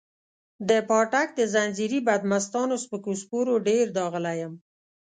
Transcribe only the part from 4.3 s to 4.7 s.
یم.